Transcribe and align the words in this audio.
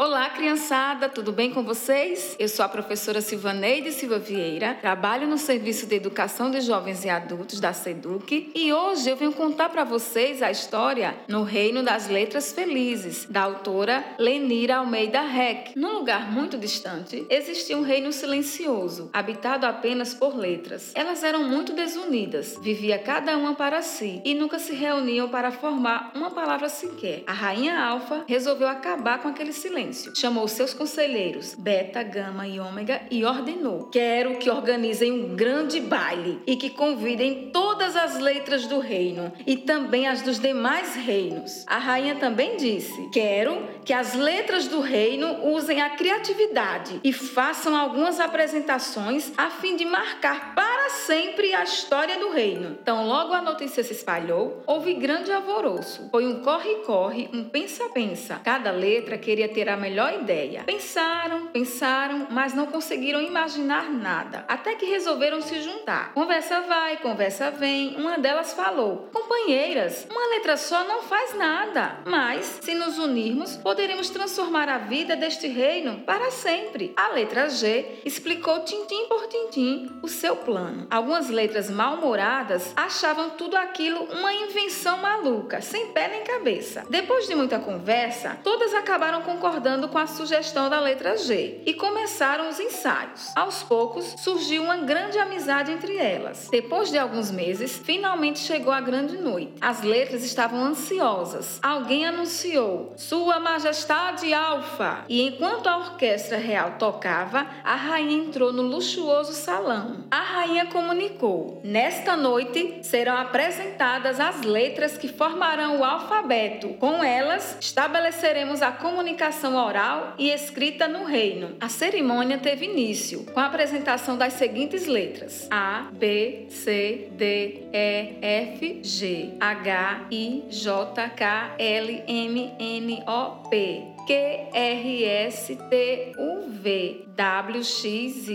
Olá, 0.00 0.30
criançada, 0.30 1.08
tudo 1.08 1.32
bem 1.32 1.50
com 1.50 1.64
vocês? 1.64 2.36
Eu 2.38 2.48
sou 2.48 2.64
a 2.64 2.68
professora 2.68 3.20
Silvaneide 3.20 3.90
Silva 3.90 4.16
Vieira, 4.16 4.72
trabalho 4.80 5.26
no 5.26 5.36
Serviço 5.36 5.88
de 5.88 5.96
Educação 5.96 6.52
de 6.52 6.60
Jovens 6.60 7.04
e 7.04 7.08
Adultos 7.08 7.58
da 7.58 7.72
SEDUC 7.72 8.52
e 8.54 8.72
hoje 8.72 9.10
eu 9.10 9.16
venho 9.16 9.32
contar 9.32 9.68
para 9.70 9.82
vocês 9.82 10.40
a 10.40 10.52
história 10.52 11.16
No 11.26 11.42
Reino 11.42 11.82
das 11.82 12.06
Letras 12.06 12.52
Felizes, 12.52 13.26
da 13.28 13.42
autora 13.42 14.04
Lenira 14.20 14.76
Almeida 14.76 15.20
Reck. 15.20 15.76
Num 15.76 15.94
lugar 15.94 16.30
muito 16.30 16.56
distante, 16.56 17.26
existia 17.28 17.76
um 17.76 17.82
reino 17.82 18.12
silencioso, 18.12 19.10
habitado 19.12 19.66
apenas 19.66 20.14
por 20.14 20.36
letras. 20.36 20.92
Elas 20.94 21.24
eram 21.24 21.42
muito 21.42 21.72
desunidas, 21.72 22.56
vivia 22.62 23.00
cada 23.00 23.36
uma 23.36 23.56
para 23.56 23.82
si 23.82 24.22
e 24.24 24.32
nunca 24.32 24.60
se 24.60 24.76
reuniam 24.76 25.28
para 25.28 25.50
formar 25.50 26.12
uma 26.14 26.30
palavra 26.30 26.68
sequer. 26.68 27.24
A 27.26 27.32
rainha 27.32 27.76
Alfa 27.76 28.22
resolveu 28.28 28.68
acabar 28.68 29.18
com 29.18 29.26
aquele 29.26 29.52
silêncio 29.52 29.87
silêncio. 29.88 30.12
Chamou 30.14 30.46
seus 30.48 30.74
conselheiros, 30.74 31.54
Beta, 31.54 32.02
Gama 32.02 32.46
e 32.46 32.60
Ômega, 32.60 33.02
e 33.10 33.24
ordenou: 33.24 33.88
Quero 33.90 34.36
que 34.38 34.50
organizem 34.50 35.12
um 35.12 35.36
grande 35.36 35.80
baile 35.80 36.40
e 36.46 36.56
que 36.56 36.70
convidem 36.70 37.50
todas 37.52 37.96
as 37.96 38.18
letras 38.18 38.66
do 38.66 38.78
reino 38.78 39.32
e 39.46 39.56
também 39.56 40.06
as 40.06 40.22
dos 40.22 40.38
demais 40.38 40.94
reinos. 40.94 41.64
A 41.66 41.78
rainha 41.78 42.16
também 42.16 42.56
disse: 42.56 43.08
Quero 43.12 43.66
que 43.84 43.92
as 43.92 44.14
letras 44.14 44.68
do 44.68 44.80
reino 44.80 45.46
usem 45.46 45.80
a 45.80 45.90
criatividade 45.90 47.00
e 47.02 47.12
façam 47.12 47.76
algumas 47.76 48.20
apresentações 48.20 49.32
a 49.36 49.50
fim 49.50 49.76
de 49.76 49.84
marcar 49.84 50.54
para 50.54 50.90
sempre 50.90 51.54
a 51.54 51.62
história 51.62 52.18
do 52.18 52.30
reino. 52.30 52.78
Então, 52.82 53.06
logo 53.06 53.32
a 53.32 53.42
notícia 53.42 53.82
se 53.82 53.92
espalhou, 53.92 54.62
houve 54.66 54.94
grande 54.94 55.32
alvoroço. 55.32 56.08
Foi 56.10 56.26
um 56.26 56.42
corre-corre, 56.42 57.28
um 57.32 57.44
pensa-pensa. 57.44 58.40
Cada 58.44 58.70
letra 58.70 59.16
queria 59.16 59.48
ter 59.48 59.68
a 59.68 59.76
melhor 59.78 60.12
ideia. 60.14 60.64
Pensaram, 60.64 61.46
pensaram, 61.48 62.26
mas 62.30 62.54
não 62.54 62.66
conseguiram 62.66 63.20
imaginar 63.20 63.90
nada. 63.90 64.44
Até 64.48 64.74
que 64.74 64.86
resolveram 64.86 65.40
se 65.40 65.60
juntar. 65.60 66.12
Conversa 66.14 66.60
vai, 66.62 66.96
conversa 66.98 67.50
vem. 67.50 67.96
Uma 67.96 68.18
delas 68.18 68.52
falou: 68.52 69.08
Companheiras, 69.12 70.06
uma 70.10 70.28
letra 70.34 70.56
só 70.56 70.84
não 70.84 71.02
faz 71.02 71.34
nada. 71.34 72.00
Mas, 72.04 72.58
se 72.62 72.74
nos 72.74 72.98
unirmos, 72.98 73.56
poderemos 73.56 74.10
transformar 74.10 74.68
a 74.68 74.78
vida 74.78 75.16
deste 75.16 75.46
reino 75.46 76.00
para 76.00 76.30
sempre. 76.30 76.92
A 76.96 77.08
letra 77.08 77.48
G 77.48 78.00
explicou 78.04 78.60
tintim 78.60 79.06
por 79.08 79.26
tintim 79.26 79.90
o 80.02 80.08
seu 80.08 80.36
plano. 80.36 80.86
Algumas 80.90 81.28
letras 81.28 81.70
mal-humoradas 81.70 82.72
achavam 82.76 83.30
tudo 83.30 83.56
aquilo 83.56 84.04
uma 84.04 84.32
invenção 84.32 84.98
maluca, 84.98 85.60
sem 85.60 85.88
pé 85.92 86.08
nem 86.08 86.24
cabeça. 86.24 86.84
Depois 86.88 87.26
de 87.26 87.34
muita 87.34 87.58
conversa, 87.58 88.38
todas 88.42 88.74
acabaram 88.74 89.22
concordando 89.22 89.67
concordando 89.68 89.88
com 89.88 89.98
a 89.98 90.06
sugestão 90.06 90.70
da 90.70 90.80
letra 90.80 91.18
G 91.18 91.60
e 91.66 91.74
começaram 91.74 92.48
os 92.48 92.58
ensaios. 92.58 93.32
Aos 93.36 93.62
poucos, 93.62 94.14
surgiu 94.18 94.62
uma 94.62 94.78
grande 94.78 95.18
amizade 95.18 95.70
entre 95.70 95.96
elas. 95.96 96.48
Depois 96.50 96.90
de 96.90 96.96
alguns 96.96 97.30
meses, 97.30 97.78
finalmente 97.84 98.38
chegou 98.38 98.72
a 98.72 98.80
grande 98.80 99.18
noite. 99.18 99.52
As 99.60 99.82
letras 99.82 100.24
estavam 100.24 100.64
ansiosas. 100.64 101.58
Alguém 101.62 102.06
anunciou: 102.06 102.94
Sua 102.96 103.38
Majestade 103.38 104.32
Alfa! 104.32 105.04
E 105.06 105.20
enquanto 105.20 105.66
a 105.66 105.76
orquestra 105.76 106.38
real 106.38 106.76
tocava, 106.78 107.46
a 107.62 107.74
rainha 107.74 108.24
entrou 108.24 108.52
no 108.52 108.62
luxuoso 108.62 109.34
salão. 109.34 110.06
A 110.10 110.20
rainha 110.20 110.66
comunicou: 110.66 111.60
Nesta 111.62 112.16
noite 112.16 112.78
serão 112.82 113.16
apresentadas 113.18 114.18
as 114.18 114.40
letras 114.42 114.96
que 114.96 115.08
formarão 115.08 115.80
o 115.80 115.84
alfabeto. 115.84 116.68
Com 116.74 117.04
elas, 117.04 117.58
estabeleceremos 117.60 118.62
a 118.62 118.72
comunicação 118.72 119.47
oral 119.56 120.14
e 120.18 120.30
escrita 120.30 120.88
no 120.88 121.04
reino. 121.04 121.56
A 121.60 121.68
cerimônia 121.68 122.38
teve 122.38 122.66
início 122.66 123.24
com 123.32 123.40
a 123.40 123.46
apresentação 123.46 124.16
das 124.16 124.34
seguintes 124.34 124.86
letras: 124.86 125.46
A, 125.50 125.88
B, 125.92 126.46
C, 126.48 127.08
D, 127.12 127.68
E, 127.72 128.16
F, 128.22 128.80
G, 128.82 129.34
H, 129.40 130.06
I, 130.10 130.44
J, 130.48 131.08
K, 131.10 131.54
L, 131.58 132.02
M, 132.06 132.52
N, 132.58 133.02
O, 133.06 133.48
P, 133.48 133.98
Q, 134.06 134.14
R, 134.54 135.04
S, 135.04 135.54
T, 135.54 136.12
U, 136.18 136.48
V, 136.48 137.04
WXYZ. 137.18 138.28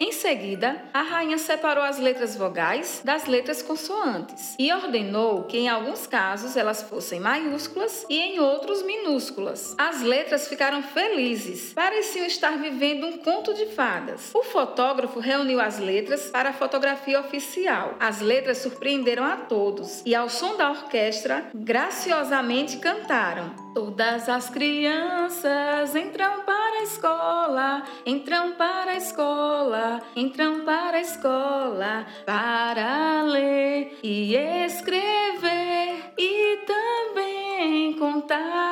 Em 0.00 0.10
seguida, 0.10 0.82
a 0.92 1.02
rainha 1.02 1.36
separou 1.36 1.84
as 1.84 1.98
letras 1.98 2.34
vogais 2.34 3.02
das 3.04 3.26
letras 3.26 3.62
consoantes 3.62 4.56
e 4.58 4.72
ordenou 4.72 5.44
que, 5.44 5.58
em 5.58 5.68
alguns 5.68 6.06
casos, 6.06 6.56
elas 6.56 6.82
fossem 6.82 7.20
maiúsculas 7.20 8.06
e, 8.08 8.18
em 8.18 8.40
outros, 8.40 8.82
minúsculas. 8.82 9.74
As 9.76 10.00
letras 10.04 10.46
ficaram 10.46 10.82
felizes, 10.82 11.72
pareciam 11.72 12.26
estar 12.26 12.56
vivendo 12.58 13.06
um 13.06 13.18
conto 13.18 13.52
de 13.54 13.66
fadas. 13.66 14.30
O 14.34 14.42
fotógrafo 14.44 15.18
reuniu 15.18 15.60
as 15.60 15.78
letras 15.78 16.30
para 16.30 16.50
a 16.50 16.52
fotografia 16.52 17.18
oficial. 17.20 17.94
As 17.98 18.20
letras 18.20 18.58
surpreenderam 18.58 19.24
a 19.24 19.36
todos 19.36 20.02
e, 20.06 20.14
ao 20.14 20.28
som 20.28 20.56
da 20.56 20.70
orquestra, 20.70 21.46
graciosamente 21.54 22.76
cantaram. 22.78 23.64
Todas 23.74 24.28
as 24.28 24.48
crianças 24.48 25.96
entram 25.96 26.42
para 26.42 26.78
a 26.78 26.82
escola, 26.84 27.82
entram 28.06 28.52
para 28.52 28.92
a 28.92 28.96
escola, 28.96 30.02
entram 30.14 30.64
para 30.64 30.98
a 30.98 31.00
escola 31.00 32.06
para 32.24 33.22
ler 33.22 33.98
e 34.02 34.36
escrever 34.36 36.12
e 36.16 36.58
também 36.66 37.94
contar 37.94 38.63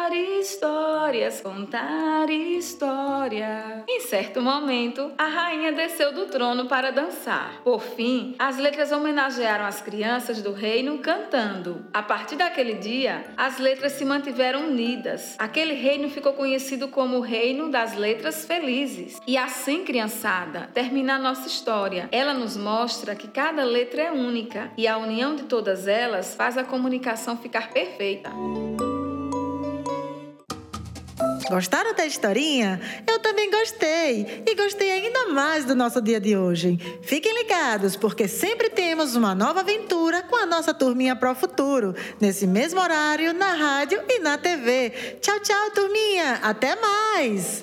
histórias, 1.13 1.41
contar 1.43 2.31
história. 2.31 3.85
Em 3.87 4.01
certo 4.01 4.41
momento, 4.41 5.13
a 5.19 5.27
rainha 5.27 5.73
desceu 5.73 6.13
do 6.13 6.27
trono 6.27 6.67
para 6.67 6.91
dançar. 6.91 7.61
Por 7.63 7.83
fim, 7.83 8.35
as 8.39 8.57
letras 8.57 8.91
homenagearam 8.93 9.67
as 9.67 9.83
crianças 9.83 10.41
do 10.41 10.53
reino 10.53 10.99
cantando. 10.99 11.85
A 11.93 12.03
partir 12.03 12.37
daquele 12.37 12.75
dia, 12.75 13.25
as 13.37 13.59
letras 13.59 13.93
se 13.93 14.05
mantiveram 14.05 14.69
unidas. 14.69 15.37
Aquele 15.39 15.75
reino 15.75 16.09
ficou 16.09 16.33
conhecido 16.33 16.89
como 16.89 17.19
o 17.19 17.21
Reino 17.21 17.71
das 17.71 17.95
Letras 17.95 18.47
Felizes. 18.47 19.21
E 19.27 19.37
assim, 19.37 19.85
criançada, 19.85 20.71
termina 20.73 21.17
a 21.17 21.19
nossa 21.19 21.47
história. 21.47 22.09
Ela 22.11 22.33
nos 22.33 22.57
mostra 22.57 23.15
que 23.15 23.29
cada 23.29 23.65
letra 23.65 24.03
é 24.03 24.13
única 24.13 24.71
e 24.79 24.89
a 24.89 24.97
união 24.97 25.37
de 25.37 25.45
todas 25.45 25.87
elas 25.87 26.35
faz 26.35 26.57
a 26.57 26.65
comunicação 26.65 27.37
ficar 27.37 27.71
perfeita. 27.71 28.31
Gostaram 31.49 31.95
da 31.95 32.07
historinha? 32.07 32.81
Eu 33.07 33.19
também 33.19 33.51
gostei. 33.51 34.43
E 34.47 34.55
gostei 34.55 34.91
ainda 34.91 35.29
mais 35.29 35.65
do 35.65 35.75
nosso 35.75 36.01
dia 36.01 36.21
de 36.21 36.37
hoje. 36.37 36.79
Fiquem 37.03 37.35
ligados, 37.35 37.97
porque 37.97 38.29
sempre 38.29 38.71
temos 38.71 39.17
uma 39.17 39.35
nova 39.35 39.61
aventura 39.61 40.23
com 40.23 40.37
a 40.37 40.47
nossa 40.47 40.73
turminha 40.73 41.17
Pro 41.17 41.35
Futuro, 41.35 41.95
nesse 42.21 42.47
mesmo 42.47 42.81
horário, 42.81 43.33
na 43.33 43.55
rádio 43.55 44.03
e 44.09 44.19
na 44.19 44.39
TV. 44.39 44.91
Tchau, 45.21 45.41
tchau, 45.41 45.71
turminha. 45.73 46.41
Até 46.43 46.77
mais! 46.77 47.61